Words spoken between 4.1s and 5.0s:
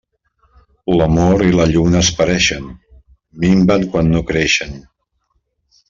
no creixen.